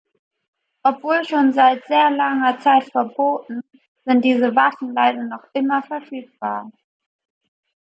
[0.81, 3.61] Obwohl schon seit sehr langer Zeit verboten,
[4.03, 6.71] sind diese Waffen leider noch immer verfügbar.